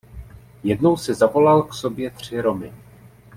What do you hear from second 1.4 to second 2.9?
k sobě tři Romy.